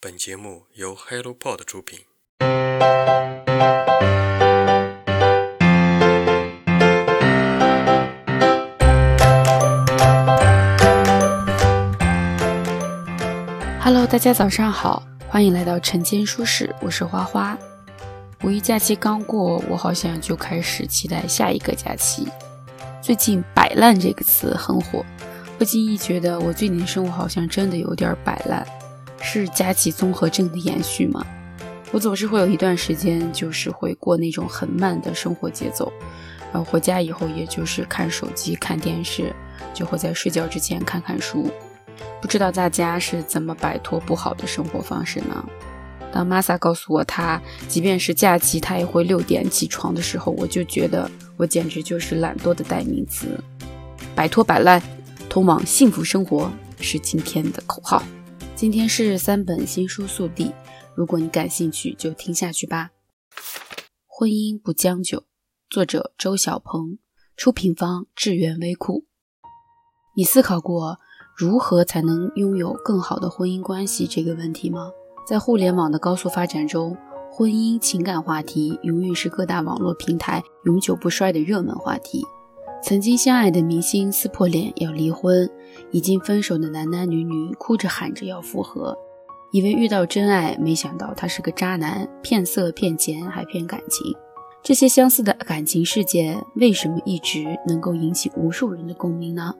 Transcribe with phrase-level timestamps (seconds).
[0.00, 1.98] 本节目由 HelloPod 出品。
[13.80, 17.58] Hello，大家早上好，欢迎来到晨间舒适，我是花花。
[18.44, 22.28] 五一假期刚过，我好像就开始期待下一个假期。
[23.02, 25.04] 最近“摆烂”这个词很火，
[25.58, 28.64] 不经意觉得我最近生活好像真的有点摆烂，
[29.20, 31.24] 是假期综合症的延续吗？
[31.90, 35.92] 我总是会有一段时间，就是会过那种很慢的生活节奏，
[36.52, 39.34] 然后回家以后，也就是看手机、看电视，
[39.72, 41.50] 就会在睡觉之前看看书。
[42.20, 45.44] 不知道大家是怎么摆脱不好的生活方式呢？
[46.12, 53.42] 当玛莎告诉我她即便是假期她也会六点起床的时候，我就觉得我简直就是懒惰的代名词。
[54.14, 54.82] 摆脱摆烂，
[55.28, 56.50] 通往幸福生活
[56.80, 58.02] 是今天的口号。
[58.58, 60.52] 今天是三本新书速递，
[60.96, 62.90] 如果你感兴趣就听下去吧。
[64.04, 65.22] 婚姻不将就，
[65.70, 66.98] 作者周小鹏，
[67.36, 69.04] 出品方智源微库。
[70.16, 70.98] 你思考过
[71.36, 74.90] 如何才能拥有更好的婚姻关系这个问题吗？
[75.24, 76.96] 在互联网的高速发展中，
[77.30, 82.24] 婚姻情感话题永远是各大网络平台永久不衰的热门话题。
[82.80, 85.48] 曾经相爱的明星撕破脸要离婚，
[85.90, 88.96] 已经分手的男男女女哭着喊着要复合，
[89.52, 94.14] 以为遇到真爱，没想到他是个渣男，骗色骗钱还骗感情。
[94.62, 99.52] 这些相似的感情事件，为什么一直能够引起无数人的共鸣呢？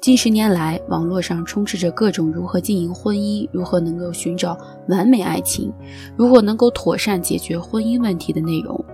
[0.00, 4.58] 近十年来，网络上充斥着各种如何经营婚姻、如何能够寻找
[4.88, 5.72] 完美爱情、
[6.16, 8.84] 如何能够妥善解决婚姻问题的内容。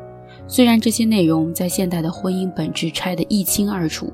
[0.47, 4.13] 虽然这些内容在现代的婚姻本质拆得一清二楚，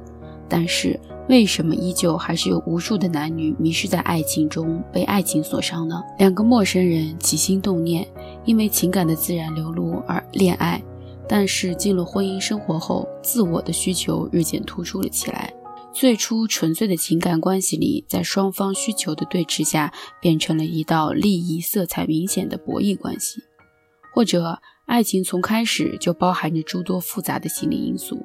[0.49, 6.03] 但是为什么依旧还是有无数的男女迷失在爱情中，被爱情所伤呢？
[6.19, 8.07] 两个陌生人起心动念，
[8.45, 10.83] 因为情感的自然流露而恋爱，
[11.29, 15.53] 但是进了婚姻生活后，自我的需求日渐突出了起来。
[15.95, 23.39] 最初纯粹的情感关系里，在双方需求的对峙下，变成了一道利益色彩明显的博弈关系；
[24.13, 28.25] 或者，爱情从开始就包含着诸多复杂的心理因素，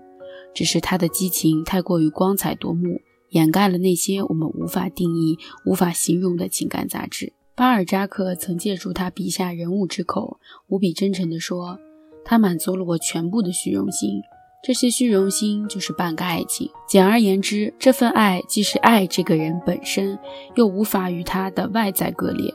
[0.53, 7.33] 只是它的激情太过于光彩夺目，掩盖了那些我们无法定义、无法形容的情感杂质。
[7.55, 11.77] 巴尔扎克曾借助他笔下人物之口，无比真诚地说
[12.23, 14.21] ：“他满足了我全部的虚荣心。”
[14.61, 16.69] 这些虚荣心就是半个爱情。
[16.87, 20.19] 简而言之，这份爱既是爱这个人本身，
[20.55, 22.53] 又无法与他的外在割裂。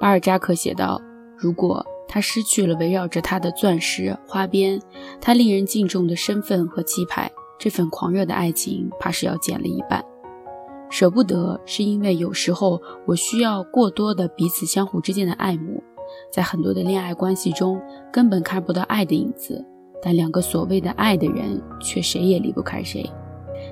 [0.00, 1.00] 巴尔扎克写道
[1.38, 4.80] ：“如果他失去了围绕着他的钻石花边，
[5.20, 10.04] 他令人敬重的身份和气派，这份狂热的爱情怕是要减了一半。
[10.90, 15.82] 舍不得，是因为有时候我需要过多的彼此相互之间的爱慕，
[16.32, 17.80] 在很多的恋爱关系中，
[18.12, 19.64] 根本看不到爱的影子。”
[20.06, 23.10] 但两个所谓的爱的人，却谁也离不开谁，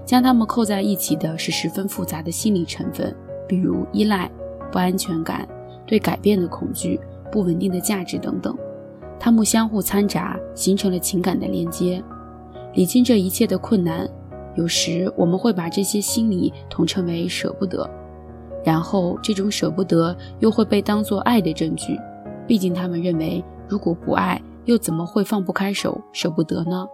[0.07, 3.15] 将他们扣在一起的是十分复杂的心理成分，
[3.47, 4.31] 比如依赖、
[4.73, 5.47] 不安全感、
[5.87, 6.99] 对改变的恐惧、
[7.33, 8.57] 不稳定的价值等等，
[9.19, 12.01] 他们相互掺杂，形成了情感的连接。
[12.75, 14.09] 理清这一切的困难，
[14.55, 17.89] 有时我们会把这些心理统称为舍不得，
[18.63, 21.99] 然后这种舍不得又会被当作爱的证据，
[22.47, 24.41] 毕竟他们认为，如果不爱。
[24.65, 26.87] 又怎么会放不开手、舍不得呢？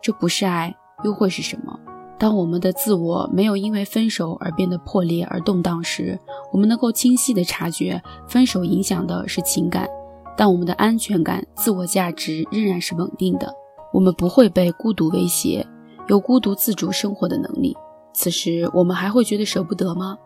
[0.00, 0.72] 这不是爱，
[1.02, 1.76] 又会是什么？
[2.18, 6.18] 当我们的自我没有因为分手而变得破裂而动荡时，
[6.52, 9.88] 我们能够清晰地察觉，分手影响的是情感，
[10.36, 13.52] 但我们的安全感、自我价值仍然是稳定的。
[13.92, 15.66] 我们不会被孤独威胁，
[16.08, 17.76] 有孤独自主生活的能力。
[18.12, 20.18] 此时，我们还会觉得舍不得吗？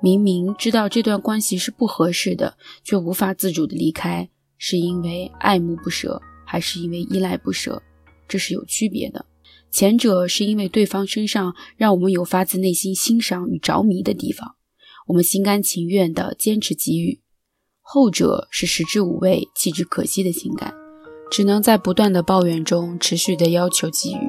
[0.00, 4.28] 明明知道这段关系是不合适的，却无法自主地离开，
[4.58, 6.20] 是因为爱慕不舍。
[6.50, 7.82] 还是因为依赖不舍，
[8.26, 9.22] 这是有区别的。
[9.70, 14.54] 前者是因为对方身上让我们有发自内心欣赏与着迷的地方，
[15.08, 17.20] 我们心甘情愿地坚持给予；
[17.80, 20.74] 后者是食之无味，弃之可惜的情感，
[21.30, 24.28] 只能在不断的抱怨中持续的要求给予。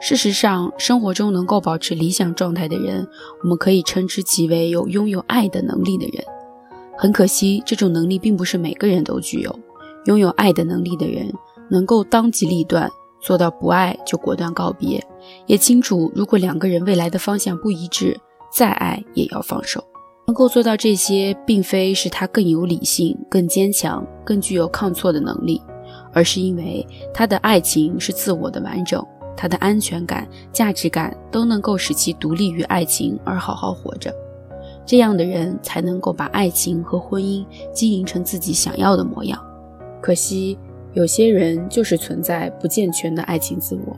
[0.00, 3.08] 事实上，生活中能够保持理想状态的人，
[3.42, 6.24] 我们可以称之其为有拥有爱的能力的人。
[6.98, 9.58] 很可惜，这种能力并不是每个人都具有。
[10.04, 11.32] 拥有爱的能力的人。
[11.68, 12.88] 能够当机立断
[13.26, 15.04] 做到不爱就果断告别，
[15.46, 18.16] 也清楚如果两个人未来的方向不一致，
[18.52, 19.82] 再爱也要放手。
[20.28, 25.60] 能够做到这些，并非是他更有理性、更坚强、更具有抗挫的能力，
[26.12, 29.04] 而是因为他的爱情是自我的完整，
[29.36, 34.14] 他的安全感、价值感都能够使其独立于爱情而好好活着。
[34.84, 39.44] 这样的人才能够把爱情和婚姻经营成自己想要的模样。
[40.00, 40.56] 可惜，
[40.96, 43.94] 有些人就是存在不健全的爱情自我，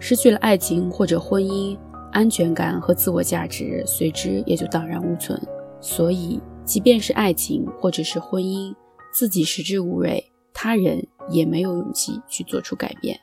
[0.00, 1.78] 失去了爱情或者婚姻，
[2.10, 5.38] 安全感和自我价值随之也就荡然无存。
[5.78, 8.74] 所以，即便是爱情或者是婚姻，
[9.12, 10.24] 自己食之无味，
[10.54, 13.20] 他人也没有勇气去做出改变。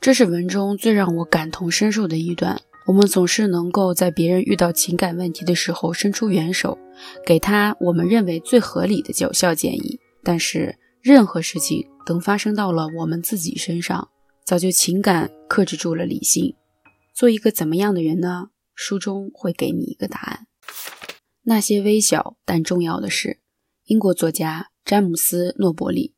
[0.00, 2.58] 这是文中最让我感同身受的一段。
[2.86, 6.78] 我们总是能够在别人遇到情感问题的时候伸出援手，
[7.26, 10.00] 给他我们认为最合理的有效建议。
[10.24, 14.08] 但是，任何事情等发生到了我们自己身上，
[14.44, 16.54] 早就情感克制住了理性。
[17.12, 18.50] 做一个怎么样的人呢？
[18.76, 20.46] 书中会给你一个答案。
[21.42, 23.40] 那些微小但重要的事。
[23.86, 26.14] 英国作家詹姆斯·诺伯里，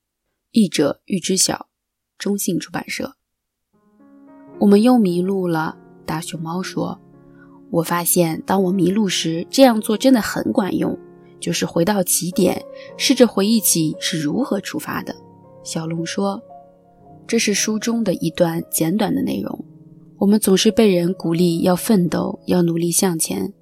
[0.51, 1.71] 译者玉知晓，
[2.19, 3.17] 中信出版社。
[4.61, 5.79] 我们又迷路了。
[6.05, 7.01] 大熊猫说
[7.73, 10.99] ：“我发现，当我迷路时，这样做真的很管用。
[11.45, 12.65] 就是回到起点，
[12.97, 15.15] 试着回忆起是如何出发的。”
[15.63, 16.43] 小龙说
[17.29, 19.63] ：“这是书中的一段简短的内容。
[20.17, 23.53] 我们总是被人鼓励要奋斗，要努力向前，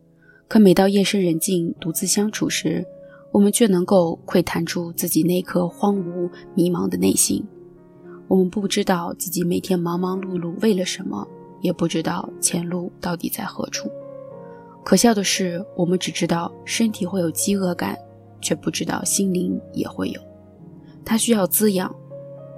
[0.47, 2.87] 可每到夜深人静、独自相处时，
[3.33, 7.45] 我们却能够窥探出自己那颗荒芜、迷茫的内心。
[8.29, 11.27] 我们不知道自己每天忙忙碌碌为了什么。”
[11.63, 13.89] 也不知道前路到底在何处。
[14.85, 17.97] 可笑的是，我们只知道身体会有饥饿感，
[18.41, 20.21] 却不知道心灵也会有。
[21.05, 21.95] 它需要滋养。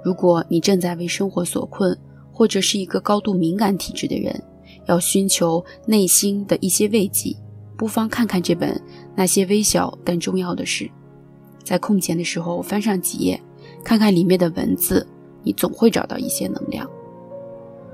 [0.03, 1.97] 如果你正在为生活所困，
[2.31, 4.43] 或者是一个高度敏感体质的人，
[4.87, 7.35] 要寻求内心的一些慰藉，
[7.77, 8.69] 不妨看看这本
[9.15, 10.85] 《那些微小但重要的事》。
[11.63, 13.41] 在空闲的时候翻上几页，
[13.83, 15.07] 看看里面的文字，
[15.43, 16.87] 你总会找到一些能量。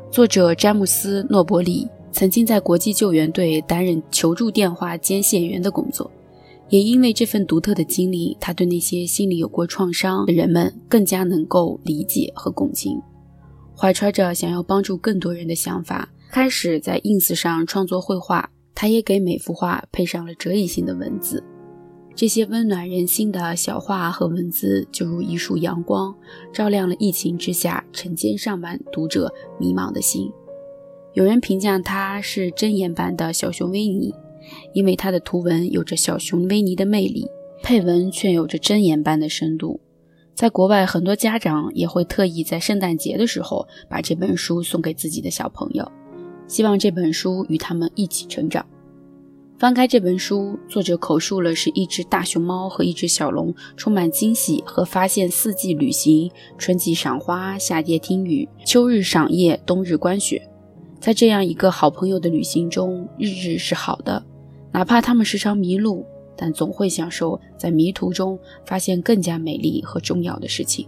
[0.09, 6.11] 作者詹姆斯·诺伯里曾经在国际救援队担任求助电话接线员的工作，
[6.69, 13.01] 也因为这份独特的经历，他对那些心里有过创伤的人们更加能够理解和共情。
[13.75, 18.51] 怀揣着想要帮助更多人的想法，开始在 ins 上创作绘画。
[18.73, 21.43] 他也给每幅画配上了哲理性的文字。
[22.15, 26.15] 这些温暖人心的小画和文字，就如一束阳光，
[26.51, 30.31] 照亮了疫情之下成千上万读者迷茫的心。
[31.13, 34.13] 有人评价它是真言版的小熊维尼，
[34.73, 37.27] 因为它的图文有着小熊维尼的魅力，
[37.61, 39.81] 配文却有着真言般的深度。
[40.33, 45.91] 在国外，很多家长也会特意在圣诞节的时候把这本书送给自己的小朋友，
[46.47, 48.65] 希望这本书与他们一起成长。
[49.59, 60.47] 翻开这本书，作者口述了是一只大熊猫和一只小龙充满惊喜和发现四季旅行：春季赏花，夏夜听雨，秋日赏叶，冬日观雪。
[61.01, 64.23] 在这样一个好朋友的旅行中，日日是好的，
[64.71, 66.05] 哪怕他们时常迷路，
[66.37, 68.37] 但总会享受在迷途中
[68.67, 70.87] 发现更加美丽和重要的事情。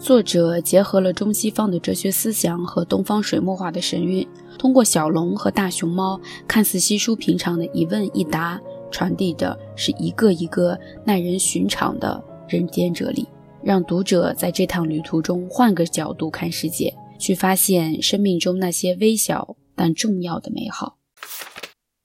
[0.00, 4.26] 作者结合了中西方的哲学思想和东方水墨画的神韵，
[4.58, 8.60] 通过小龙和大熊猫看似稀疏平常的一问一答，
[8.90, 13.28] 传递的是一个一个耐人寻常的人间哲理，
[13.62, 16.92] 让读者在这趟旅途中换个角度看世界，
[17.22, 20.98] 去发现生命中那些微小但重要的美好。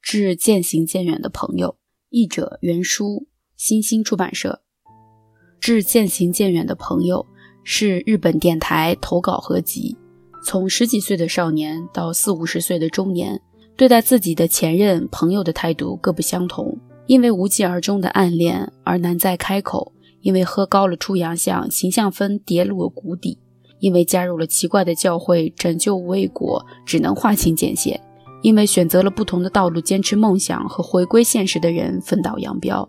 [0.02, 1.78] 致渐行渐远的朋友，
[2.10, 4.62] 译者袁书，新星出版社。
[5.60, 7.26] 致渐行渐远的朋友。
[7.70, 9.98] 是日本电台投稿合集。
[10.42, 13.42] 从十几岁的少年到四五十岁的中年，
[13.76, 16.80] 对待自己的前任朋友的态度各不相同。
[17.08, 19.92] 因为无疾而终的暗恋而难再开口；
[20.22, 23.38] 因为喝高了出洋相，形象分跌落谷底；
[23.80, 27.96] 因为加入了奇怪的教会拯救无畏果，只能划清界限；
[28.42, 32.88] 因为选择了不同的道路，坚持梦想和回归现实的人分道扬镳。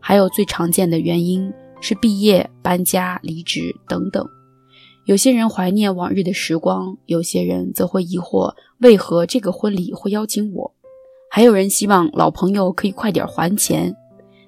[0.00, 1.52] 还有最常见的原因。
[1.80, 4.26] 是毕业、搬家、离职等等。
[5.04, 10.72] 有些人怀念往日的时光，有些人则会疑惑为何这个婚礼会邀请我。
[11.30, 13.94] 还有人希望老朋友可以快点还钱。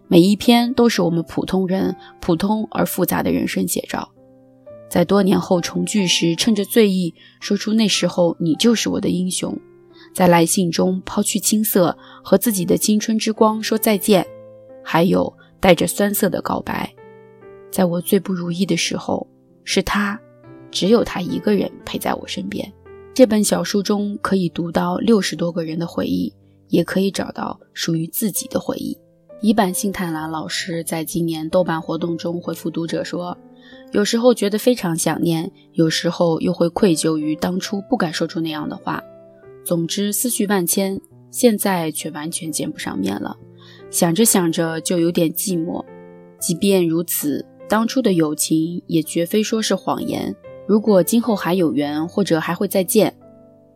[0.09, 4.09] 每一篇都是我们普通人普通而复杂的人生写照。
[4.97, 9.55] 在多年后重聚时，趁着醉意说出那时候你就是我的英雄。
[10.15, 14.27] 在来信中抛去青涩，和自己的青春之光说再见。
[14.83, 16.91] 还有带着酸涩的告白。
[17.71, 19.29] 在我最不如意的时候，
[19.65, 20.19] 是他，
[20.71, 22.73] 只有他一个人陪在我身边。
[23.13, 26.33] 这本小书中可以读到六十多个人的回忆，
[26.69, 28.97] 也可以找到属于自己的回忆。
[29.43, 33.37] 乙坂幸太郎老师在今年豆瓣活动中回复读者说
[33.93, 39.03] ：“有时候觉得非常想念，有时候又会愧疚于当初不敢说出那样的话。
[39.65, 43.37] 总之思绪万千，现在却完全见不上面了。”
[43.91, 45.85] 想着想着就有点寂寞。
[46.39, 50.35] 即便如此，当初的友情也绝非说是谎言。
[50.67, 53.17] 如果今后还有缘，或者还会再见，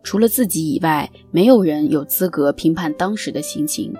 [0.03, 3.93] 除了自己以外，没有人有资格评判当时的心情。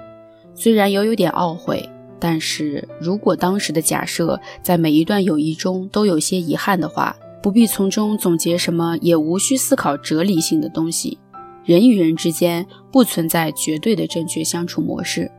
[0.54, 1.90] 虽然有有点懊悔，
[2.22, 11.18] 但是如果当时的假设在每一段友谊中都有些遗憾的话，不必从中总结什么，也无需思考哲理性的东西。
[11.66, 15.32] 人与人之间不存在绝对的正确相处模式，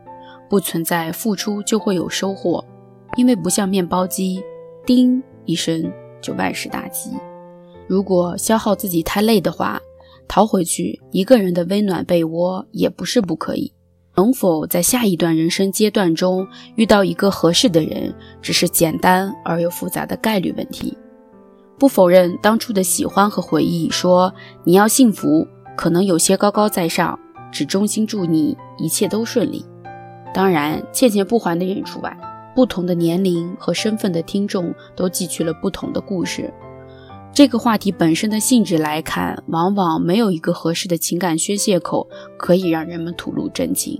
[0.49, 2.63] 不存在付出就会有收获，
[3.15, 4.43] 因为不像面包机，
[4.85, 5.89] 叮一声
[6.21, 7.11] 就万事大吉。
[7.87, 9.81] 如果消耗自己太累的话，
[10.27, 13.71] 逃回去一个人的温暖被窝也不是不可以。
[14.15, 20.97] 能否在下一段人生阶段中遇到一个合适的人，只是简单而又复杂的概率问题。
[21.79, 27.19] 不否认当初的喜欢和回忆，说你要幸福，可能有些高高在上，
[27.51, 29.65] 只衷心祝你一切都顺利。
[30.33, 32.15] 当然，欠钱不还的人除外。
[32.55, 36.53] 不同的年龄和身份的听众都寄去了不同的故事。
[37.33, 43.99] 这个话题本身的性质来看，往往没有一个合适的情感宣泄口可以让人们吐露真情，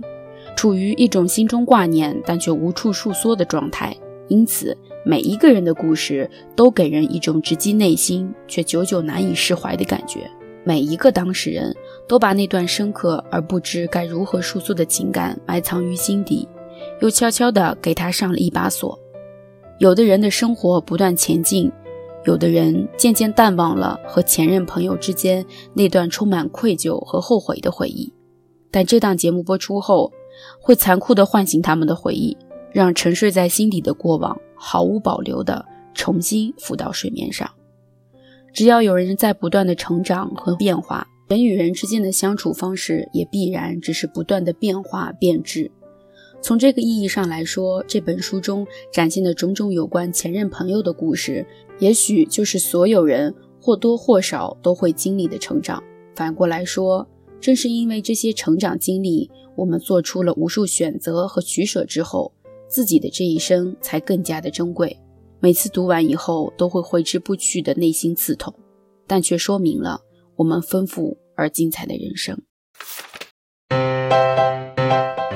[0.54, 3.92] 处于一种心中挂念但却无处诉说的状态。
[4.28, 10.30] 因此，每一个人的故事都给人一种直击内心却久久难以释怀的感觉。
[10.62, 11.74] 每一个当事人
[12.06, 16.48] 都把那段深刻而不知该如何诉说的情感埋藏于心底，
[17.00, 18.96] 又悄悄地给他上了一把锁。
[19.80, 21.68] 有的人的生活不断前进。
[22.24, 28.12] 有的人渐渐淡忘了和前任朋友之间那段充满愧疚和后悔的回忆，
[28.70, 30.10] 但这档节目播出后，
[30.60, 32.36] 会残酷地唤醒他们的回忆，
[32.72, 37.50] 让沉睡在心底的过往毫无保留地重新浮到水面上。
[38.54, 45.70] 只要有人在不断的成长和变化，人与人之间的相处方式也必然只是不断的变化变质。
[46.44, 51.46] 从这个意义上来说，这本书中展现的种种有关前任朋友的故事，
[51.78, 55.82] 也许就是所有人或多或少都会经历的成长。
[56.14, 57.08] 反过来说，
[57.40, 62.30] 正是因为这些成长经历，我们做出了无数选择和取舍之后，
[62.68, 64.94] 自己的这一生才更加的珍贵。
[65.40, 68.52] 每次读完以后，都会挥之不去的内心刺痛，
[69.06, 70.02] 但却说明了
[70.36, 72.38] 我们丰富而精彩的人生。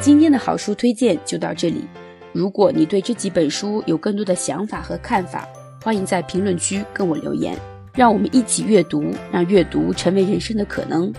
[0.09, 1.87] 今天的好书推荐就到这里。
[2.33, 5.47] 如果你对这几本书有更多的想法和看法，
[5.85, 7.55] 欢迎在评论区跟我留言，
[7.93, 11.12] 让我们一起阅读，让阅读成为人生的可能。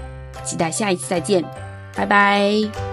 [0.44, 1.46] 期待下一次再见，
[1.96, 2.89] 拜拜。